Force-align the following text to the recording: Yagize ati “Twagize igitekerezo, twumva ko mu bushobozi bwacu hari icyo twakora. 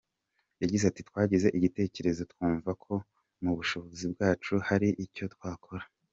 Yagize 0.61 0.83
ati 0.87 1.01
“Twagize 1.09 1.47
igitekerezo, 1.57 2.21
twumva 2.31 2.71
ko 2.83 2.93
mu 3.43 3.51
bushobozi 3.57 4.05
bwacu 4.13 4.53
hari 4.67 4.89
icyo 5.05 5.25
twakora. 5.35 5.85